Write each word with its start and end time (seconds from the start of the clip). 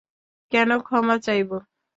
কেন 0.51 0.69
ক্ষমা 0.79 1.15
চাইব? 1.25 1.49